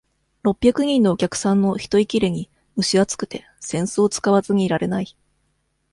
[0.41, 5.15] 六百人のお客さんの人いきれに、むし暑くて、扇子を使わずにいられない。